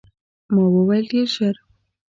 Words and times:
ما 0.53 0.63
وویل، 0.75 1.05
ډېر 1.11 1.27
ژر. 1.35 1.55